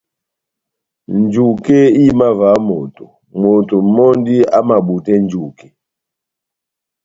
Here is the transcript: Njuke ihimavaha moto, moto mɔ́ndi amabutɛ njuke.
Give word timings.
Njuke 1.19 1.77
ihimavaha 1.99 2.57
moto, 2.67 3.05
moto 3.41 3.75
mɔ́ndi 3.95 4.35
amabutɛ 4.57 5.13
njuke. 5.23 5.67